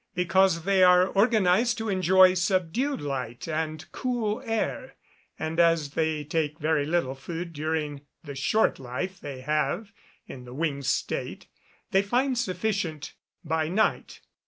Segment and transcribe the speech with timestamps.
[0.15, 4.95] _Because they are organised to enjoy subdued light and cool air;
[5.37, 9.93] and as they take very little food during the short life they have
[10.25, 11.45] in the winged state,
[11.91, 14.21] they find sufficient by night.